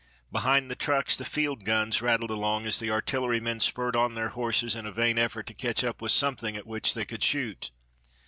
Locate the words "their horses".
4.15-4.75